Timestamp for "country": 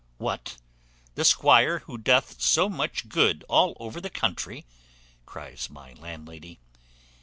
4.09-4.65